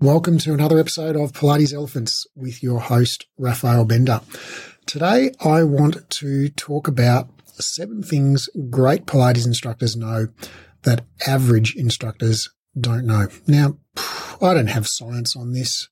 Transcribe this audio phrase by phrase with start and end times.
[0.00, 4.22] Welcome to another episode of Pilates Elephants with your host, Raphael Bender.
[4.86, 7.28] Today, I want to talk about
[7.60, 10.28] seven things great Pilates instructors know
[10.82, 13.28] that average instructors don't know.
[13.46, 13.78] Now,
[14.42, 15.88] I don't have science on this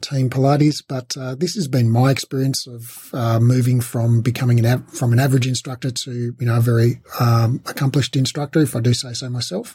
[0.00, 4.66] team Pilates, but uh, this has been my experience of uh, moving from becoming an
[4.66, 8.80] av- from an average instructor to you know a very um, accomplished instructor, if I
[8.80, 9.74] do say so myself.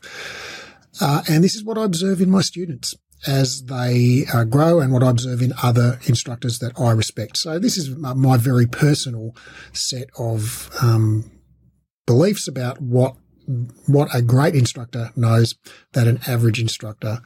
[1.00, 2.96] Uh, and this is what I observe in my students
[3.28, 7.38] as they uh, grow and what I observe in other instructors that I respect.
[7.38, 9.36] So this is my very personal
[9.74, 11.32] set of um,
[12.06, 13.16] beliefs about what
[13.88, 15.56] what a great instructor knows
[15.94, 17.20] that an average instructor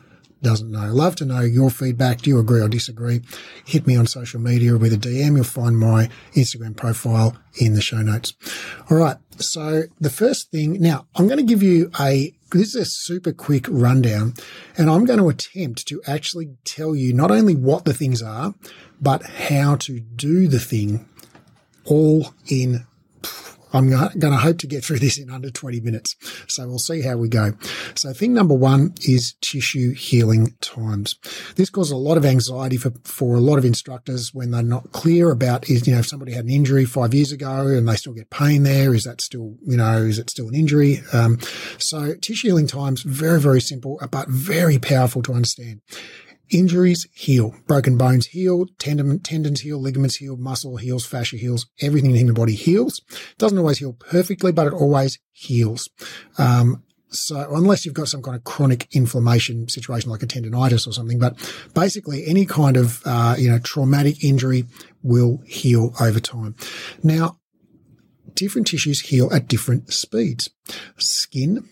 [0.45, 0.94] doesn't know.
[0.94, 2.22] Love to know your feedback.
[2.22, 3.22] Do you agree or disagree?
[3.66, 5.35] Hit me on social media with a DM.
[5.35, 8.35] You'll find my Instagram profile in the show notes.
[8.91, 9.18] All right.
[9.38, 13.34] So the first thing now, I'm going to give you a this is a super
[13.34, 14.35] quick rundown,
[14.77, 18.54] and I'm going to attempt to actually tell you not only what the things are,
[19.01, 21.10] but how to do the thing
[21.85, 22.85] all in
[23.76, 26.15] I'm going to hope to get through this in under 20 minutes.
[26.48, 27.54] So we'll see how we go.
[27.95, 31.15] So thing number one is tissue healing times.
[31.55, 34.91] This causes a lot of anxiety for, for a lot of instructors when they're not
[34.91, 37.95] clear about is, you know, if somebody had an injury five years ago and they
[37.95, 41.01] still get pain there, is that still, you know, is it still an injury?
[41.13, 41.39] Um,
[41.77, 45.82] so tissue healing times, very, very simple, but very powerful to understand.
[46.49, 47.55] Injuries heal.
[47.68, 48.68] Broken bones heal.
[48.77, 49.79] Tendon, tendons heal.
[49.79, 50.38] Ligaments heal.
[50.38, 51.05] Muscle heals.
[51.05, 51.68] Fascia heals.
[51.82, 53.01] Everything in the human body heals.
[53.38, 55.90] Doesn't always heal perfectly, but it always heals.
[56.38, 60.91] Um, so unless you've got some kind of chronic inflammation situation like a tendonitis or
[60.91, 61.38] something, but
[61.73, 64.66] basically any kind of, uh, you know, traumatic injury
[65.01, 66.56] will heal over time.
[67.03, 67.40] Now,
[68.34, 70.50] different tissues heal at different speeds.
[70.97, 71.69] Skin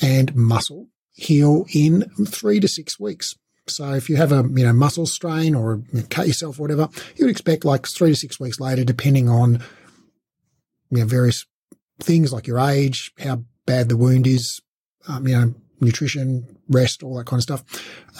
[0.00, 3.34] and muscle heal in three to six weeks.
[3.68, 7.26] So if you have a you know muscle strain or cut yourself or whatever, you
[7.26, 9.62] would expect like three to six weeks later, depending on
[10.90, 11.44] you know various
[12.00, 14.60] things like your age, how bad the wound is,
[15.08, 17.64] um, you know nutrition, rest, all that kind of stuff.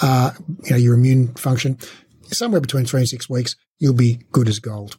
[0.02, 0.32] Uh,
[0.64, 1.78] you know your immune function.
[2.24, 4.98] Somewhere between three and six weeks, you'll be good as gold.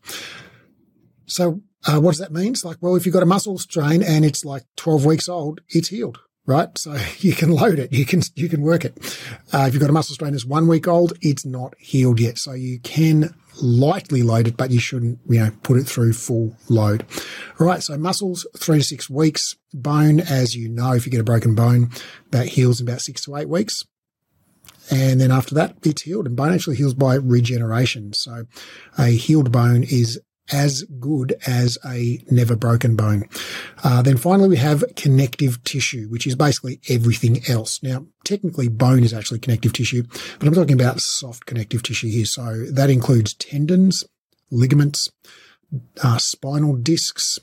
[1.25, 2.53] So uh, what does that mean?
[2.53, 5.59] It's like, well, if you've got a muscle strain and it's like 12 weeks old,
[5.68, 6.75] it's healed right?
[6.78, 8.97] So you can load it, you can you can work it.
[9.53, 12.40] Uh, if you've got a muscle strain that's one week old, it's not healed yet,
[12.40, 16.56] so you can lightly load it, but you shouldn't you know put it through full
[16.69, 17.06] load.
[17.59, 19.56] All right, so muscles three to six weeks.
[19.74, 21.91] Bone, as you know, if you get a broken bone,
[22.31, 23.84] that heals in about six to eight weeks.
[24.90, 26.28] And then after that, it's healed.
[26.28, 28.13] And bone actually heals by regeneration.
[28.13, 28.46] So
[28.97, 30.19] a healed bone is
[30.52, 33.28] as good as a never broken bone.
[33.84, 37.81] Uh, then finally, we have connective tissue, which is basically everything else.
[37.84, 40.03] Now, technically, bone is actually connective tissue,
[40.40, 42.25] but I'm talking about soft connective tissue here.
[42.25, 44.03] So that includes tendons,
[44.52, 45.12] ligaments,
[46.03, 47.40] uh, spinal discs,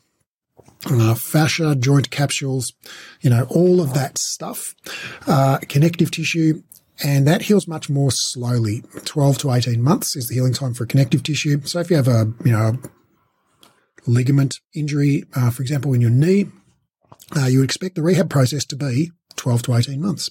[0.86, 2.72] uh, fascia, joint capsules,
[3.20, 4.74] you know, all of that stuff.
[5.26, 6.62] Uh, connective tissue
[7.02, 8.82] and that heals much more slowly.
[9.04, 11.60] 12 to 18 months is the healing time for connective tissue.
[11.64, 12.78] So if you have a, you know,
[14.06, 16.46] ligament injury, uh, for example, in your knee,
[17.36, 20.30] uh, you would expect the rehab process to be 12 to 18 months.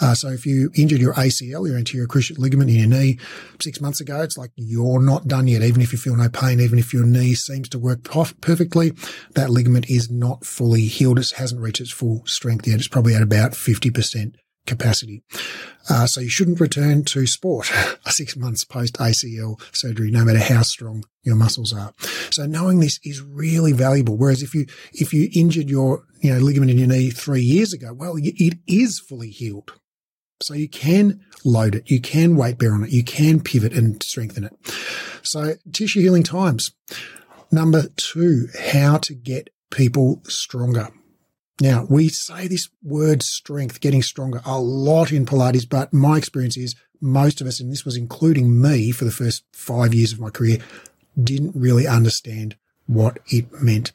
[0.00, 3.18] Uh, so if you injured your ACL, your anterior cruciate ligament in your knee
[3.60, 5.62] six months ago, it's like you're not done yet.
[5.62, 8.92] Even if you feel no pain, even if your knee seems to work perfectly,
[9.34, 11.18] that ligament is not fully healed.
[11.18, 12.78] It hasn't reached its full strength yet.
[12.78, 14.34] It's probably at about 50%
[14.66, 15.22] capacity.
[15.90, 17.70] Uh, so you shouldn't return to sport
[18.06, 21.92] six months post ACL surgery, no matter how strong your muscles are.
[22.30, 24.16] So knowing this is really valuable.
[24.16, 27.72] Whereas if you, if you injured your, you know, ligament in your knee three years
[27.72, 29.72] ago, well, it is fully healed.
[30.42, 31.90] So you can load it.
[31.90, 32.90] You can weight bear on it.
[32.90, 34.52] You can pivot and strengthen it.
[35.22, 36.72] So tissue healing times.
[37.50, 40.88] Number two, how to get people stronger.
[41.60, 46.56] Now, we say this word strength, getting stronger, a lot in Pilates, but my experience
[46.56, 50.20] is most of us, and this was including me for the first five years of
[50.20, 50.58] my career,
[51.22, 52.56] didn't really understand
[52.86, 53.92] what it meant.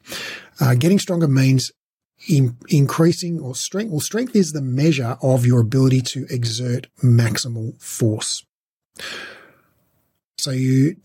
[0.60, 1.72] Uh, getting stronger means
[2.28, 3.92] in, increasing or strength.
[3.92, 8.46] Well, strength is the measure of your ability to exert maximal force.
[10.38, 10.98] So you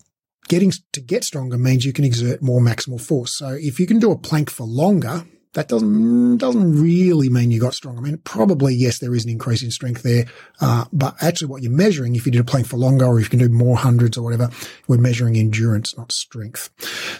[0.49, 3.37] getting to get stronger means you can exert more maximal force.
[3.37, 7.59] So if you can do a plank for longer, that doesn't doesn't really mean you
[7.59, 7.97] got strong.
[7.97, 10.25] I mean, probably yes, there is an increase in strength there,
[10.61, 13.25] uh, but actually, what you're measuring, if you did a plank for longer, or if
[13.25, 14.49] you can do more hundreds or whatever,
[14.87, 16.69] we're measuring endurance, not strength.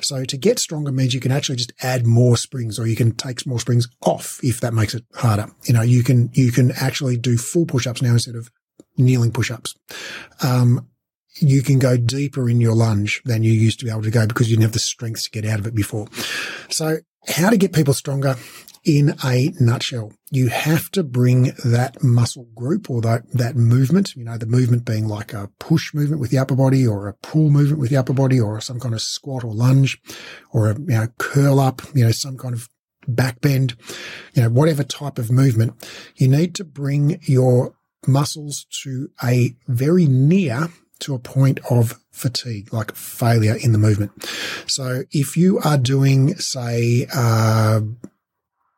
[0.01, 3.12] So to get stronger means you can actually just add more springs, or you can
[3.12, 5.47] take more springs off if that makes it harder.
[5.65, 8.50] You know, you can you can actually do full push-ups now instead of
[8.97, 9.75] kneeling push-ups.
[10.41, 10.88] Um,
[11.36, 14.27] you can go deeper in your lunge than you used to be able to go
[14.27, 16.07] because you didn't have the strength to get out of it before.
[16.69, 18.36] So how to get people stronger
[18.84, 20.12] in a nutshell.
[20.30, 24.86] You have to bring that muscle group or that, that movement, you know, the movement
[24.86, 27.98] being like a push movement with the upper body or a pull movement with the
[27.98, 30.02] upper body or some kind of squat or lunge
[30.52, 32.68] or a, you know, curl up, you know, some kind of
[33.08, 33.75] back bend,
[34.34, 35.74] you know, whatever type of movement.
[36.16, 37.75] You need to bring your
[38.06, 40.70] muscles to a very near
[41.03, 44.11] to a point of fatigue, like failure in the movement.
[44.67, 47.81] So if you are doing, say, uh,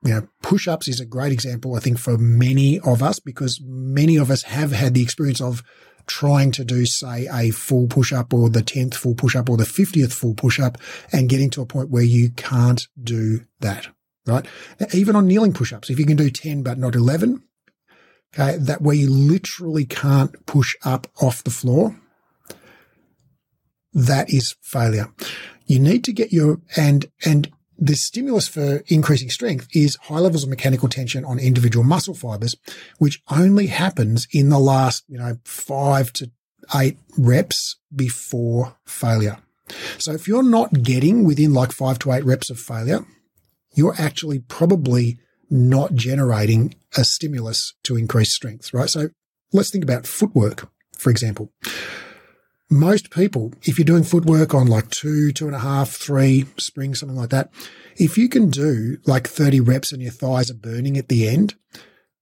[0.03, 3.59] you know, push ups is a great example, I think, for many of us, because
[3.63, 5.63] many of us have had the experience of
[6.05, 9.57] trying to do, say, a full push up or the 10th full push up or
[9.57, 10.77] the 50th full push up
[11.11, 13.87] and getting to a point where you can't do that,
[14.27, 14.45] right?
[14.79, 17.41] Now, even on kneeling push ups, if you can do 10 but not 11,
[18.33, 21.99] okay, that where you literally can't push up off the floor,
[23.95, 25.07] that is failure.
[25.65, 30.43] You need to get your, and, and the stimulus for increasing strength is high levels
[30.43, 32.55] of mechanical tension on individual muscle fibers,
[32.99, 36.29] which only happens in the last, you know, five to
[36.75, 39.37] eight reps before failure.
[39.97, 43.05] So if you're not getting within like five to eight reps of failure,
[43.73, 45.19] you're actually probably
[45.49, 48.89] not generating a stimulus to increase strength, right?
[48.89, 49.09] So
[49.53, 51.51] let's think about footwork, for example
[52.69, 56.99] most people, if you're doing footwork on like two, two and a half, three springs,
[56.99, 57.51] something like that,
[57.95, 61.55] if you can do like 30 reps and your thighs are burning at the end,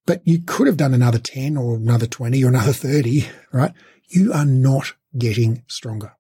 [0.06, 3.72] but you could have done another 10 or another 20 or another 30, right?
[4.10, 6.13] You are not getting stronger.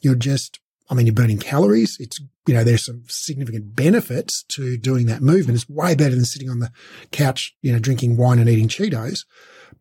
[0.00, 1.96] You're just, I mean, you're burning calories.
[1.98, 5.56] It's, you know, there's some significant benefits to doing that movement.
[5.56, 6.70] It's way better than sitting on the
[7.10, 9.24] couch, you know, drinking wine and eating Cheetos,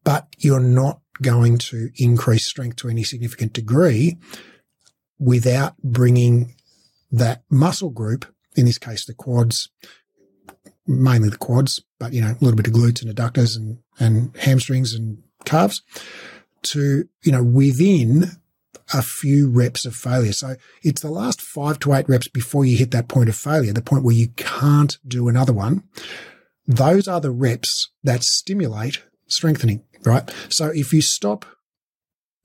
[0.04, 4.18] but you're not going to increase strength to any significant degree
[5.20, 6.56] without bringing
[7.12, 8.26] that muscle group,
[8.56, 9.70] in this case, the quads,
[10.88, 14.36] mainly the quads, but you know, a little bit of glutes and adductors and, and
[14.38, 15.82] hamstrings and calves
[16.62, 18.32] to, you know, within
[18.94, 20.34] a few reps of failure.
[20.34, 23.72] So it's the last five to eight reps before you hit that point of failure,
[23.72, 25.84] the point where you can't do another one.
[26.68, 30.30] Those are the reps that stimulate strengthening right?
[30.50, 31.46] So if you stop,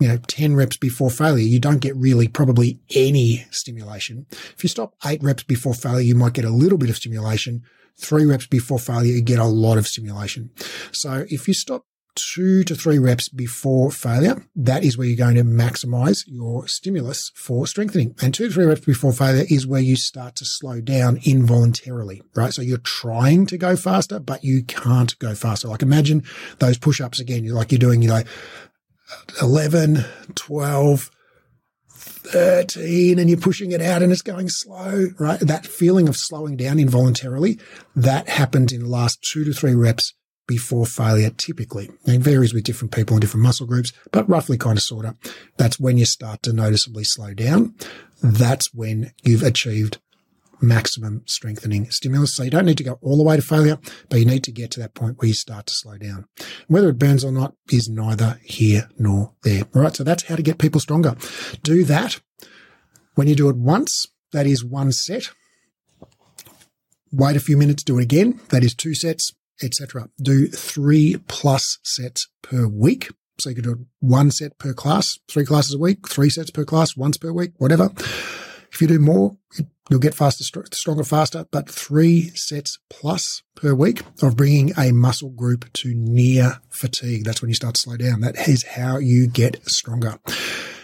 [0.00, 4.26] you know, 10 reps before failure, you don't get really probably any stimulation.
[4.30, 7.62] If you stop eight reps before failure, you might get a little bit of stimulation.
[7.96, 10.50] Three reps before failure, you get a lot of stimulation.
[10.90, 15.36] So if you stop two to three reps before failure, that is where you're going
[15.36, 18.14] to maximize your stimulus for strengthening.
[18.22, 22.22] And two to three reps before failure is where you start to slow down involuntarily,
[22.34, 22.52] right?
[22.52, 25.68] So you're trying to go faster, but you can't go faster.
[25.68, 26.24] Like imagine
[26.58, 27.44] those push ups again.
[27.44, 28.22] You're like you're doing, you know,
[29.40, 31.10] 11, 12,
[31.88, 35.38] 13 and you're pushing it out and it's going slow, right?
[35.40, 37.58] That feeling of slowing down involuntarily,
[37.94, 40.14] that happens in the last two to three reps
[40.46, 41.90] before failure typically.
[42.06, 45.16] It varies with different people and different muscle groups, but roughly kind of sort of.
[45.56, 47.74] That's when you start to noticeably slow down.
[48.22, 49.98] That's when you've achieved
[50.60, 52.34] maximum strengthening stimulus.
[52.34, 54.52] So you don't need to go all the way to failure, but you need to
[54.52, 56.26] get to that point where you start to slow down.
[56.68, 59.64] Whether it burns or not is neither here nor there.
[59.74, 59.94] All right.
[59.94, 61.16] So that's how to get people stronger.
[61.62, 62.20] Do that
[63.14, 64.06] when you do it once.
[64.32, 65.30] That is one set.
[67.12, 68.40] Wait a few minutes, do it again.
[68.48, 69.32] That is two sets
[69.62, 70.08] etc.
[70.20, 73.10] Do three plus sets per week.
[73.38, 76.64] So you could do one set per class, three classes a week, three sets per
[76.64, 77.90] class, once per week, whatever.
[78.72, 79.36] If you do more,
[79.88, 85.30] you'll get faster, stronger, faster, but three sets plus per week of bringing a muscle
[85.30, 87.24] group to near fatigue.
[87.24, 88.20] That's when you start to slow down.
[88.20, 90.18] That is how you get stronger.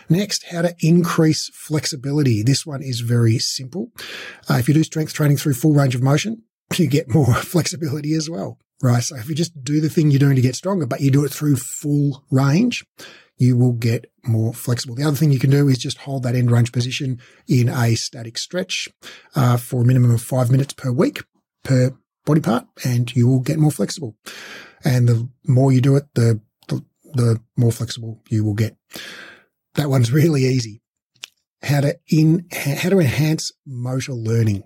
[0.09, 2.43] Next, how to increase flexibility.
[2.43, 3.93] This one is very simple.
[4.49, 6.43] Uh, if you do strength training through full range of motion,
[6.79, 9.03] you get more flexibility as well, right?
[9.03, 11.25] So if you just do the thing you're doing to get stronger, but you do
[11.25, 12.85] it through full range,
[13.37, 14.95] you will get more flexible.
[14.95, 17.95] The other thing you can do is just hold that end range position in a
[17.95, 18.89] static stretch
[19.35, 21.23] uh, for a minimum of five minutes per week
[21.65, 21.97] per
[22.27, 24.15] body part, and you will get more flexible.
[24.85, 26.85] And the more you do it, the, the,
[27.15, 28.77] the more flexible you will get.
[29.75, 30.83] That one's really easy.
[31.63, 34.65] How to in how to enhance motor learning.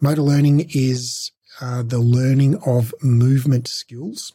[0.00, 4.32] Motor learning is uh, the learning of movement skills.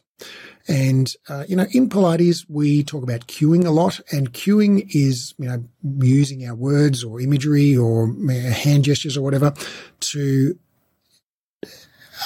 [0.68, 5.34] And, uh, you know, in Pilates, we talk about cueing a lot and cueing is,
[5.38, 5.64] you know,
[5.98, 9.52] using our words or imagery or hand gestures or whatever
[10.00, 10.58] to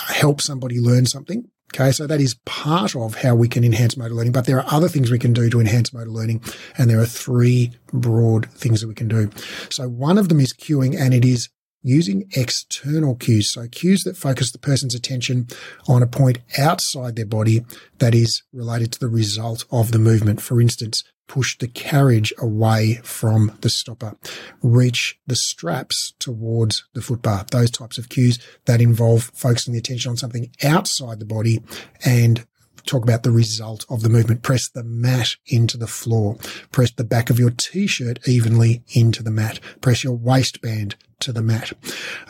[0.09, 1.49] help somebody learn something.
[1.75, 1.91] Okay.
[1.91, 4.89] So that is part of how we can enhance motor learning, but there are other
[4.89, 6.43] things we can do to enhance motor learning.
[6.79, 9.31] And there are three broad things that we can do.
[9.71, 11.49] So one of them is cueing and it is
[11.87, 13.53] using external cues.
[13.53, 15.47] So cues that focus the person's attention
[15.87, 17.65] on a point outside their body
[17.99, 20.43] that is related to the result of the movement.
[20.43, 24.17] For instance, push the carriage away from the stopper,
[24.63, 27.49] reach the straps towards the footbar.
[27.51, 31.63] Those types of cues that involve focusing the attention on something outside the body
[32.05, 32.45] and
[32.85, 34.43] talk about the result of the movement.
[34.43, 36.37] Press the mat into the floor.
[36.73, 39.61] Press the back of your t-shirt evenly into the mat.
[39.81, 41.73] Press your waistband to the mat.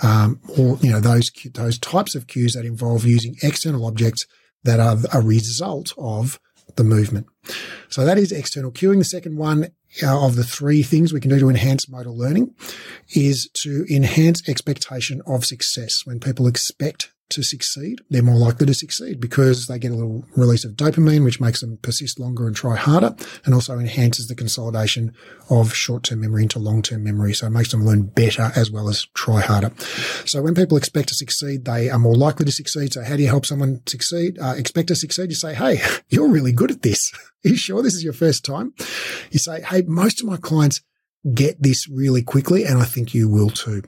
[0.02, 4.26] Um, or, you know, those, those types of cues that involve using external objects
[4.64, 6.40] that are a result of
[6.76, 7.26] the movement.
[7.88, 8.98] So that is external cueing.
[8.98, 9.68] The second one
[10.02, 12.54] uh, of the three things we can do to enhance motor learning
[13.14, 16.04] is to enhance expectation of success.
[16.04, 20.24] When people expect to succeed, they're more likely to succeed because they get a little
[20.36, 23.14] release of dopamine, which makes them persist longer and try harder
[23.44, 25.12] and also enhances the consolidation
[25.50, 27.34] of short-term memory into long-term memory.
[27.34, 29.72] So it makes them learn better as well as try harder.
[30.24, 32.92] So when people expect to succeed, they are more likely to succeed.
[32.92, 34.38] So how do you help someone succeed?
[34.38, 35.30] Uh, expect to succeed.
[35.30, 37.12] You say, Hey, you're really good at this.
[37.44, 38.74] Are you sure this is your first time?
[39.30, 40.82] You say, Hey, most of my clients
[41.34, 43.82] get this really quickly and I think you will too.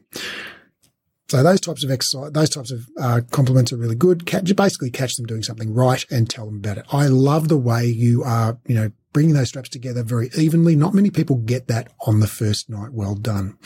[1.29, 4.25] So those types of exercise, those types of uh, compliments are really good.
[4.25, 6.87] Catch, basically catch them doing something right and tell them about it.
[6.91, 10.75] I love the way you are, you know, bringing those straps together very evenly.
[10.75, 12.93] Not many people get that on the first night.
[12.93, 13.59] Well done.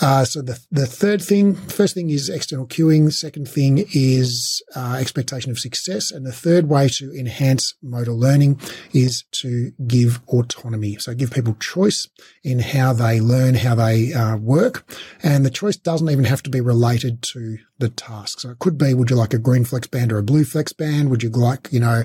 [0.00, 3.12] Uh, so the the third thing, first thing is external cueing.
[3.12, 8.60] Second thing is uh, expectation of success, and the third way to enhance motor learning
[8.92, 10.96] is to give autonomy.
[10.96, 12.08] So give people choice
[12.44, 14.88] in how they learn, how they uh, work,
[15.22, 18.40] and the choice doesn't even have to be related to the task.
[18.40, 20.72] So it could be: Would you like a green flex band or a blue flex
[20.72, 21.10] band?
[21.10, 22.04] Would you like, you know,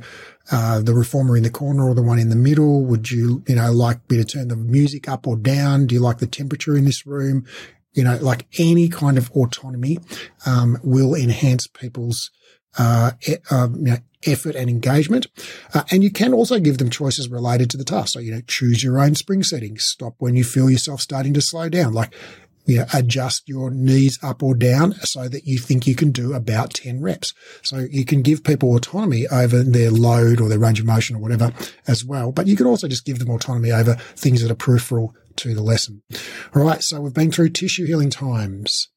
[0.52, 2.84] uh, the reformer in the corner or the one in the middle?
[2.86, 5.86] Would you, you know, like me to turn the music up or down?
[5.86, 7.46] Do you like the temperature in this room?
[7.94, 10.00] You know, like any kind of autonomy
[10.46, 12.32] um, will enhance people's
[12.78, 15.28] uh, e- um, you know, effort and engagement.
[15.74, 18.14] Uh, and you can also give them choices related to the task.
[18.14, 19.84] So, you know, choose your own spring settings.
[19.84, 21.94] Stop when you feel yourself starting to slow down.
[21.94, 22.14] Like,
[22.66, 26.34] you know, adjust your knees up or down so that you think you can do
[26.34, 27.34] about 10 reps.
[27.62, 31.20] So you can give people autonomy over their load or their range of motion or
[31.20, 31.52] whatever
[31.88, 32.32] as well.
[32.32, 35.64] But you can also just give them autonomy over things that are peripheral to the
[35.64, 36.04] lesson.
[36.56, 36.84] All right.
[36.84, 38.90] So we've been through tissue healing times.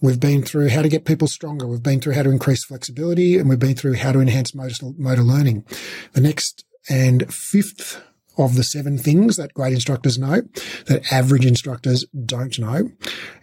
[0.00, 1.66] We've been through how to get people stronger.
[1.66, 4.90] We've been through how to increase flexibility and we've been through how to enhance motor,
[4.98, 5.64] motor learning.
[6.12, 8.02] The next and fifth
[8.36, 10.42] of the seven things that great instructors know
[10.86, 12.90] that average instructors don't know,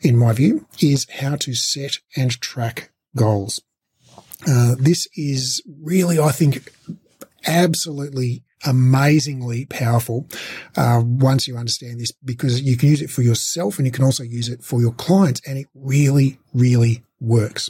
[0.02, 3.62] in my view, is how to set and track goals.
[4.48, 6.72] Uh, this is really, I think,
[7.48, 10.28] absolutely amazingly powerful
[10.78, 14.04] uh, once you understand this because you can use it for yourself and you can
[14.04, 17.70] also use it for your clients and it really really works.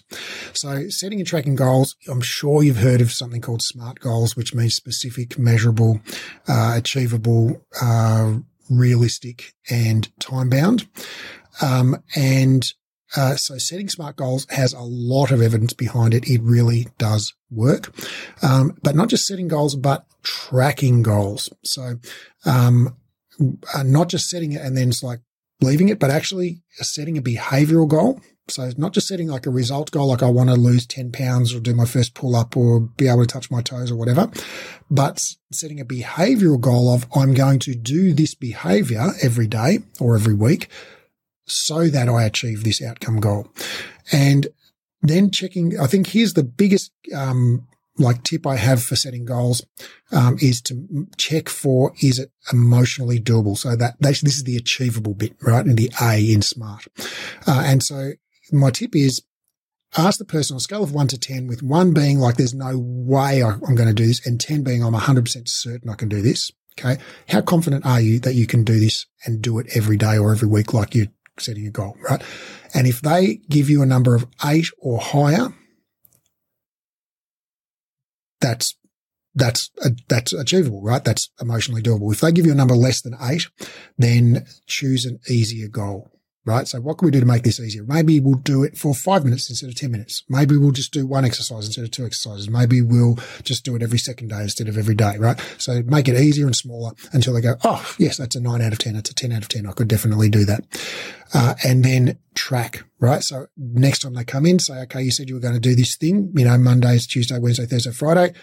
[0.53, 4.55] So setting and tracking goals i'm sure you've heard of something called smart goals which
[4.55, 5.99] means specific measurable
[6.47, 8.35] uh, achievable uh,
[8.69, 10.87] realistic and time bound
[11.61, 12.73] um, and
[13.15, 16.29] uh, so setting smart goals has a lot of evidence behind it.
[16.29, 17.93] It really does work.
[18.41, 21.49] Um, but not just setting goals, but tracking goals.
[21.63, 21.99] So,
[22.45, 22.95] um,
[23.73, 25.19] uh, not just setting it and then it's like
[25.61, 28.21] leaving it, but actually setting a behavioral goal.
[28.47, 31.53] So not just setting like a result goal, like I want to lose 10 pounds
[31.53, 34.29] or do my first pull up or be able to touch my toes or whatever,
[34.89, 40.15] but setting a behavioral goal of I'm going to do this behavior every day or
[40.15, 40.69] every week
[41.51, 43.47] so that I achieve this outcome goal.
[44.11, 44.47] And
[45.01, 47.67] then checking, I think here's the biggest, um,
[47.97, 49.65] like tip I have for setting goals,
[50.11, 53.57] um, is to check for, is it emotionally doable?
[53.57, 55.65] So that this is the achievable bit, right?
[55.65, 56.87] And the A in SMART.
[57.47, 58.13] Uh, and so
[58.51, 59.21] my tip is
[59.97, 62.53] ask the person on a scale of one to 10 with one being like, there's
[62.53, 66.09] no way I'm going to do this and 10 being I'm 100% certain I can
[66.09, 66.51] do this.
[66.79, 67.01] Okay.
[67.27, 70.31] How confident are you that you can do this and do it every day or
[70.31, 71.07] every week like you
[71.39, 72.21] setting a goal, right?
[72.73, 75.53] And if they give you a number of eight or higher,
[78.39, 78.75] that's
[79.33, 81.03] that's uh, that's achievable, right?
[81.03, 82.11] That's emotionally doable.
[82.11, 83.47] If they give you a number less than eight,
[83.97, 86.11] then choose an easier goal.
[86.45, 86.67] Right?
[86.67, 87.83] So what can we do to make this easier?
[87.83, 90.23] Maybe we'll do it for five minutes instead of 10 minutes.
[90.27, 92.49] Maybe we'll just do one exercise instead of two exercises.
[92.49, 95.39] Maybe we'll just do it every second day instead of every day, right?
[95.57, 98.73] So make it easier and smaller until they go, Oh, yes, that's a nine out
[98.73, 98.93] of 10.
[98.95, 99.67] That's a 10 out of 10.
[99.67, 100.65] I could definitely do that.
[101.33, 103.23] Uh, and then track, right?
[103.23, 105.75] So next time they come in, say, okay, you said you were going to do
[105.75, 108.33] this thing, you know, Mondays, Tuesday, Wednesday, Thursday, Friday.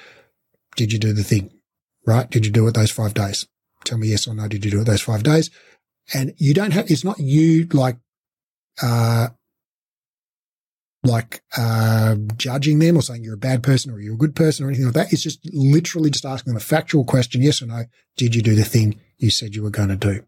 [0.77, 1.51] Did you do the thing?
[2.07, 2.31] Right?
[2.31, 3.47] Did you do it those five days?
[3.85, 4.49] Tell me yes or no.
[4.49, 5.51] Did you do it those five days?
[6.15, 7.97] And you don't have, it's not you like,
[8.83, 9.29] uh,
[11.03, 14.65] like, uh, judging them or saying you're a bad person or you're a good person
[14.65, 15.13] or anything like that.
[15.13, 17.43] It's just literally just asking them a factual question.
[17.43, 17.85] Yes or no.
[18.17, 20.25] Did you do the thing you said you were going to do?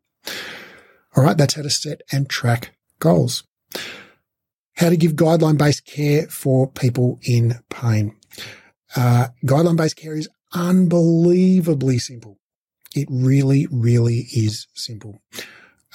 [1.17, 1.37] All right.
[1.37, 3.45] That's how to set and track goals.
[4.77, 8.17] How to give guideline based care for people in pain.
[8.97, 12.39] Uh, guideline based care is unbelievably simple.
[12.95, 15.23] It really, really is simple.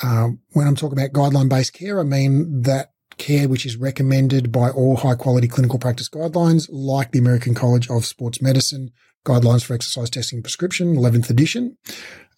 [0.04, 4.52] Um, when I'm talking about guideline based care, I mean that care which is recommended
[4.52, 8.92] by all high quality clinical practice guidelines, like the American College of Sports Medicine
[9.26, 11.78] Guidelines for Exercise Testing Prescription, 11th edition,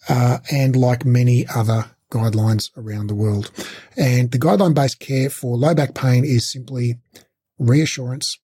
[0.07, 3.51] uh, and like many other guidelines around the world.
[3.97, 6.99] And the guideline based care for low back pain is simply
[7.59, 8.39] reassurance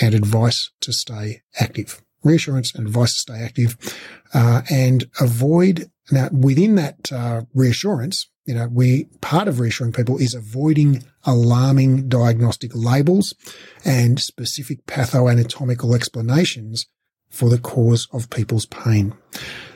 [0.00, 2.02] and advice to stay active.
[2.22, 3.76] Reassurance and advice to stay active,
[4.32, 8.28] uh, and avoid now within that uh, reassurance.
[8.44, 13.34] You know, we part of reassuring people is avoiding alarming diagnostic labels
[13.84, 16.86] and specific pathoanatomical explanations
[17.30, 19.14] for the cause of people's pain.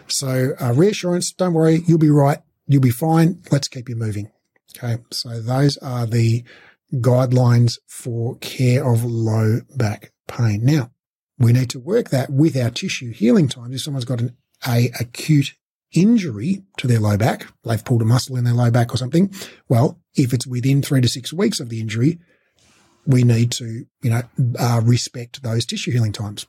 [0.08, 3.42] So, uh, reassurance, don't worry, you'll be right, you'll be fine.
[3.50, 4.30] Let's keep you moving.
[4.76, 5.02] Okay.
[5.10, 6.44] So those are the
[6.92, 10.64] guidelines for care of low back pain.
[10.64, 10.90] Now,
[11.38, 13.74] we need to work that with our tissue healing times.
[13.76, 15.54] If someone's got an a acute
[15.92, 19.32] injury to their low back, they've pulled a muscle in their low back or something.
[19.68, 22.18] Well, if it's within three to six weeks of the injury,
[23.06, 24.22] we need to, you know,
[24.58, 26.46] uh, respect those tissue healing times.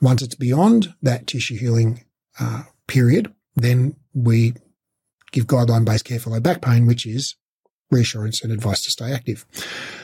[0.00, 2.04] Once it's beyond that tissue healing
[2.40, 4.54] uh, period, then we
[5.30, 7.36] give guideline based care for low back pain, which is
[7.90, 9.44] reassurance and advice to stay active.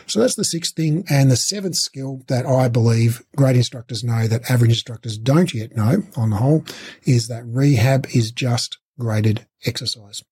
[0.06, 1.04] So that's the sixth thing.
[1.08, 5.76] And the seventh skill that I believe great instructors know that average instructors don't yet
[5.76, 6.64] know on the whole
[7.04, 10.22] is that rehab is just graded exercise.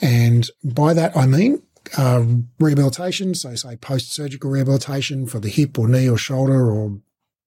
[0.00, 1.62] And by that, I mean,
[1.96, 2.24] uh,
[2.58, 3.34] rehabilitation.
[3.34, 6.98] So say post-surgical rehabilitation for the hip or knee or shoulder or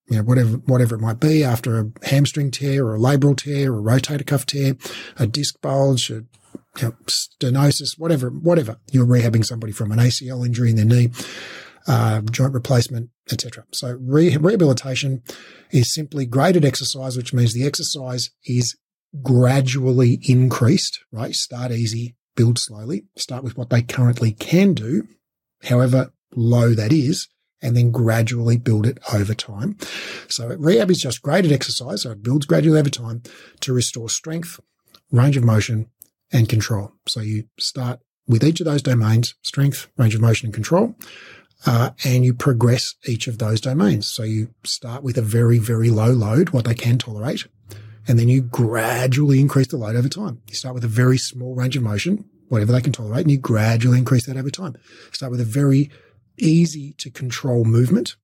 [0.10, 3.74] you know, whatever, whatever it might be after a hamstring tear or a labral tear
[3.74, 4.76] or a rotator cuff tear,
[5.18, 6.26] a disc bulge, a
[6.78, 8.78] you know, stenosis, whatever, whatever.
[8.92, 11.12] You're rehabbing somebody from an ACL injury in their knee,
[11.88, 13.66] uh, joint replacement, etc.
[13.72, 15.22] So re- rehabilitation
[15.72, 18.76] is simply graded exercise, which means the exercise is
[19.22, 21.36] gradually increased, right?
[21.36, 25.08] Start easy, build slowly, start with what they currently can do,
[25.64, 27.28] however low that is,
[27.62, 29.78] and then gradually build it over time.
[30.28, 32.02] So rehab is just graded exercise.
[32.02, 33.24] So it builds gradually over time
[33.62, 34.60] to restore strength,
[35.12, 35.88] range of motion,
[36.34, 36.92] and control.
[37.08, 40.96] So you start with each of those domains, strength, range of motion and control,
[41.66, 44.08] uh, and you progress each of those domains.
[44.08, 47.46] So you start with a very, very low load, what they can tolerate,
[48.08, 50.42] and then you gradually increase the load over time.
[50.48, 53.38] You start with a very small range of motion, whatever they can tolerate, and you
[53.38, 54.76] gradually increase that over time.
[55.12, 55.90] Start with a very
[56.38, 58.16] easy to control movement,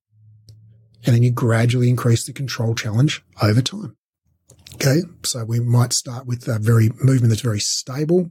[1.06, 3.96] and then you gradually increase the control challenge over time.
[4.74, 5.02] Okay.
[5.24, 8.30] So we might start with a very movement that's very stable,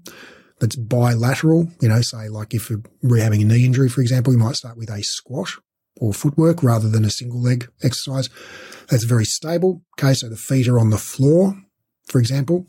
[0.59, 1.69] that's bilateral.
[1.81, 2.71] You know, say like if
[3.03, 5.51] we're having a knee injury, for example, we might start with a squat
[5.97, 8.29] or footwork rather than a single leg exercise.
[8.87, 9.83] That's very stable.
[9.99, 10.13] Okay.
[10.13, 11.55] So the feet are on the floor,
[12.07, 12.67] for example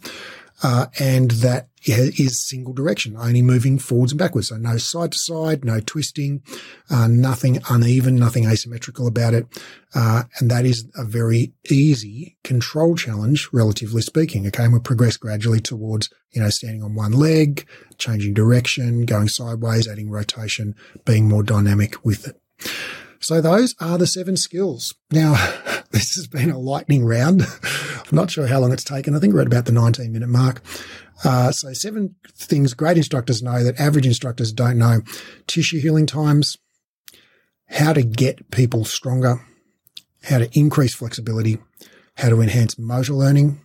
[0.63, 4.49] uh, and that is single direction, only moving forwards and backwards.
[4.49, 6.43] So no side to side, no twisting,
[6.91, 9.47] uh, nothing uneven, nothing asymmetrical about it.
[9.95, 14.47] Uh, and that is a very easy control challenge, relatively speaking.
[14.47, 14.65] Okay.
[14.65, 19.89] And we progress gradually towards, you know, standing on one leg, changing direction, going sideways,
[19.89, 22.41] adding rotation, being more dynamic with it.
[23.21, 24.95] So those are the seven skills.
[25.11, 25.35] Now,
[25.91, 27.43] this has been a lightning round.
[27.43, 29.15] I'm not sure how long it's taken.
[29.15, 30.63] I think we're at about the 19 minute mark.
[31.23, 35.03] Uh, so seven things great instructors know that average instructors don't know.
[35.47, 36.57] Tissue healing times,
[37.69, 39.41] how to get people stronger,
[40.25, 41.59] how to increase flexibility,
[42.17, 43.61] how to enhance motor learning,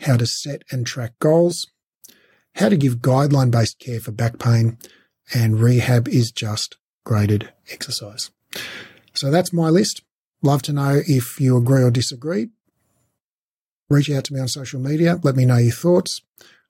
[0.00, 1.66] how to set and track goals,
[2.56, 4.76] how to give guideline based care for back pain,
[5.32, 8.30] and rehab is just graded exercise.
[9.14, 10.02] So that's my list.
[10.42, 12.48] Love to know if you agree or disagree.
[13.88, 15.20] Reach out to me on social media.
[15.22, 16.22] Let me know your thoughts.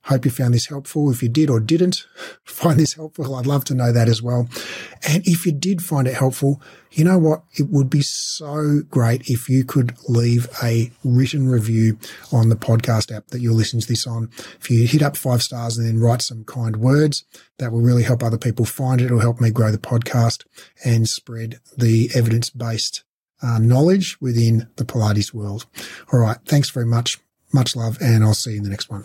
[0.05, 1.11] Hope you found this helpful.
[1.11, 2.07] If you did or didn't
[2.45, 4.49] find this helpful, I'd love to know that as well.
[5.07, 6.61] And if you did find it helpful,
[6.91, 7.45] you know what?
[7.55, 11.99] It would be so great if you could leave a written review
[12.33, 14.31] on the podcast app that you're listening to this on.
[14.61, 17.25] If you hit up five stars and then write some kind words,
[17.59, 19.07] that will really help other people find it.
[19.07, 20.45] It'll help me grow the podcast
[20.85, 23.05] and spread the evidence based
[23.43, 25.67] uh, knowledge within the Pilates world.
[26.13, 26.39] All right.
[26.47, 27.19] Thanks very much.
[27.53, 29.05] Much love, and I'll see you in the next one.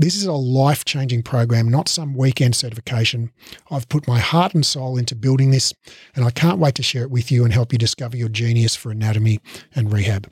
[0.00, 3.32] This is a life changing program, not some weekend certification.
[3.68, 5.74] I've put my heart and soul into building this,
[6.14, 8.76] and I can't wait to share it with you and help you discover your genius
[8.76, 9.40] for anatomy
[9.74, 10.30] and rehab.